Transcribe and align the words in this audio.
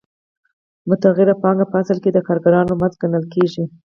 متغیره 0.89 1.33
پانګه 1.41 1.65
په 1.71 1.75
اصل 1.81 1.97
کې 2.03 2.09
د 2.13 2.19
کارګرانو 2.27 2.73
مزد 2.81 2.97
ګڼل 3.01 3.25
کېږي 3.33 3.63